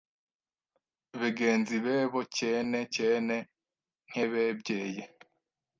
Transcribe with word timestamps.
begenzi 1.19 1.75
bebo 1.85 2.19
cyene 2.35 2.79
cyene 2.95 3.37
nk’ebebyeye 4.09 5.03